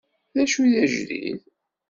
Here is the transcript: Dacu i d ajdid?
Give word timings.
Dacu 0.35 0.59
i 0.65 0.67
d 0.73 0.75
ajdid? 0.83 1.41